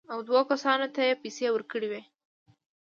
[0.13, 2.01] او دوو کسانو ته یې پېسې ورکړې وې.